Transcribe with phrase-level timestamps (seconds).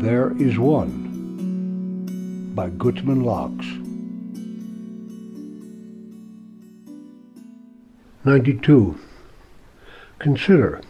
[0.00, 3.66] There is One by Gutman Locks.
[8.24, 8.96] 92.
[10.20, 10.80] Consider.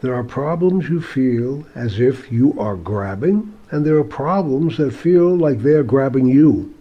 [0.00, 4.90] There are problems you feel as if you are grabbing, and there are problems that
[4.90, 6.74] feel like they are grabbing you.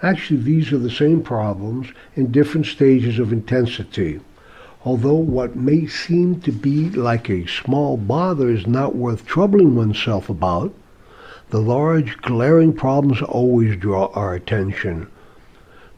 [0.00, 4.20] Actually, these are the same problems in different stages of intensity.
[4.86, 10.30] Although what may seem to be like a small bother is not worth troubling oneself
[10.30, 10.72] about,
[11.50, 15.08] the large, glaring problems always draw our attention.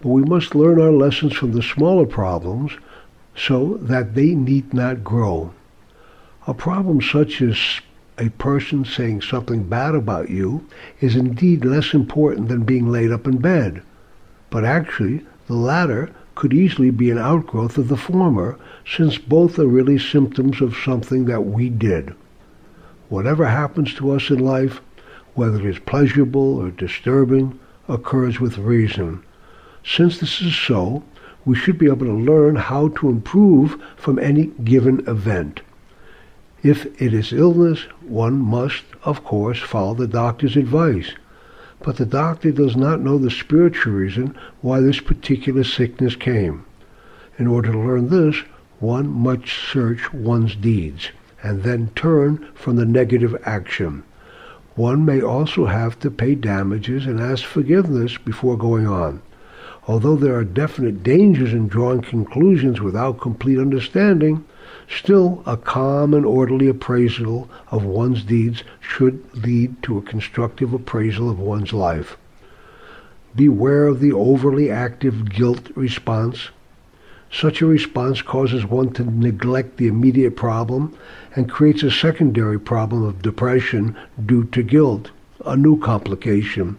[0.00, 2.72] But we must learn our lessons from the smaller problems
[3.36, 5.52] so that they need not grow.
[6.46, 7.58] A problem such as
[8.16, 10.66] a person saying something bad about you
[11.02, 13.82] is indeed less important than being laid up in bed.
[14.48, 18.56] But actually, the latter could easily be an outgrowth of the former,
[18.86, 22.14] since both are really symptoms of something that we did.
[23.08, 24.80] Whatever happens to us in life,
[25.34, 27.58] whether it is pleasurable or disturbing,
[27.88, 29.20] occurs with reason.
[29.84, 31.02] Since this is so,
[31.44, 35.62] we should be able to learn how to improve from any given event.
[36.62, 41.10] If it is illness, one must, of course, follow the doctor's advice.
[41.80, 46.64] But the doctor does not know the spiritual reason why this particular sickness came.
[47.38, 48.36] In order to learn this,
[48.80, 51.10] one must search one's deeds
[51.42, 54.02] and then turn from the negative action.
[54.74, 59.22] One may also have to pay damages and ask forgiveness before going on.
[59.88, 64.44] Although there are definite dangers in drawing conclusions without complete understanding,
[64.90, 71.28] Still, a calm and orderly appraisal of one's deeds should lead to a constructive appraisal
[71.28, 72.16] of one's life.
[73.36, 76.48] Beware of the overly active guilt response.
[77.30, 80.96] Such a response causes one to neglect the immediate problem
[81.36, 85.10] and creates a secondary problem of depression due to guilt,
[85.44, 86.78] a new complication.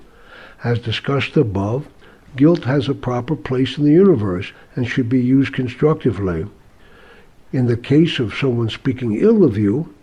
[0.64, 1.88] As discussed above,
[2.36, 6.46] guilt has a proper place in the universe and should be used constructively.
[7.52, 9.94] In the case of someone speaking ill of you,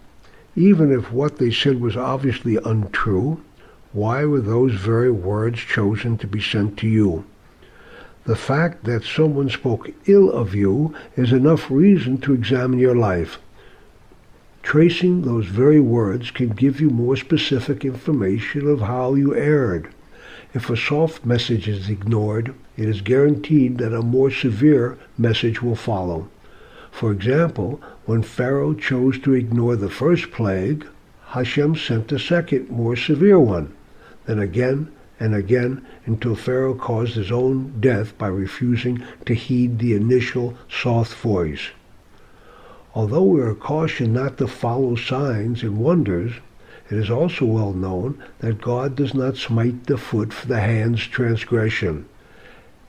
[0.57, 3.41] even if what they said was obviously untrue,
[3.93, 7.25] why were those very words chosen to be sent to you?
[8.25, 13.39] The fact that someone spoke ill of you is enough reason to examine your life.
[14.63, 19.89] Tracing those very words can give you more specific information of how you erred.
[20.57, 25.77] If a soft message is ignored, it is guaranteed that a more severe message will
[25.77, 26.31] follow.
[26.91, 30.87] For example, when Pharaoh chose to ignore the first plague,
[31.27, 33.75] Hashem sent a second, more severe one.
[34.25, 34.89] Then again
[35.21, 41.13] and again until Pharaoh caused his own death by refusing to heed the initial soft
[41.17, 41.69] voice.
[42.95, 46.33] Although we are cautioned not to follow signs and wonders,
[46.91, 51.07] it is also well known that God does not smite the foot for the hand's
[51.07, 52.07] transgression.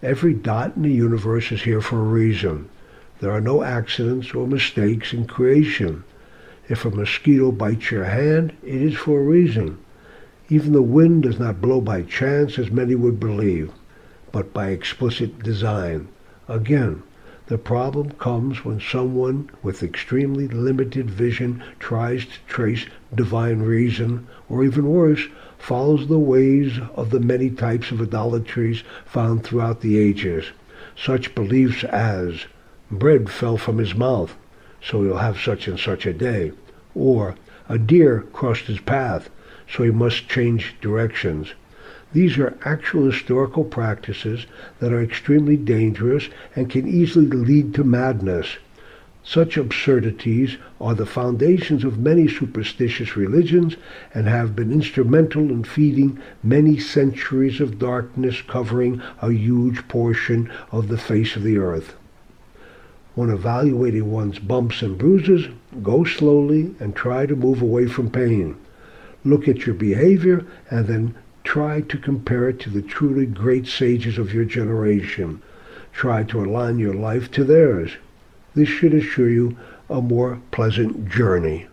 [0.04, 2.70] Every dot in the universe is here for a reason.
[3.20, 6.04] There are no accidents or mistakes in creation.
[6.70, 9.80] If a mosquito bites your hand, it is for a reason.
[10.50, 13.72] Even the wind does not blow by chance, as many would believe,
[14.32, 16.08] but by explicit design.
[16.48, 17.02] Again,
[17.48, 22.86] the problem comes when someone with extremely limited vision tries to trace
[23.16, 29.44] divine reason, or even worse, follows the ways of the many types of idolatries found
[29.44, 30.46] throughout the ages.
[30.98, 32.46] Such beliefs as
[32.92, 34.36] bread fell from his mouth,
[34.82, 36.52] so he'll have such and such a day.
[36.94, 37.36] Or
[37.70, 39.30] a deer crossed his path,
[39.70, 41.54] so he must change directions.
[42.14, 44.46] These are actual historical practices
[44.80, 48.58] that are extremely dangerous and can easily lead to madness.
[49.24, 53.76] Such absurdities are the foundations of many superstitious religions
[54.14, 60.88] and have been instrumental in feeding many centuries of darkness covering a huge portion of
[60.88, 61.96] the face of the earth.
[63.16, 65.50] When evaluating one's bumps and bruises,
[65.84, 68.56] go slowly and try to move away from pain.
[69.26, 71.16] Look at your behavior and then
[71.48, 75.42] try to compare it to the truly great sages of your generation.
[75.94, 77.92] Try to align your life to theirs.
[78.54, 79.56] This should assure you
[79.90, 81.68] a more pleasant journey.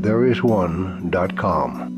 [0.00, 1.95] Thereisone.com